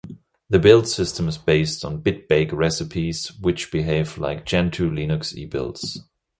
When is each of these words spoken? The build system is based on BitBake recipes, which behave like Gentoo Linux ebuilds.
The 0.49 0.57
build 0.57 0.87
system 0.87 1.27
is 1.27 1.37
based 1.37 1.85
on 1.85 2.01
BitBake 2.01 2.51
recipes, 2.53 3.27
which 3.39 3.69
behave 3.71 4.17
like 4.17 4.47
Gentoo 4.47 4.89
Linux 4.89 5.35
ebuilds. 5.39 5.99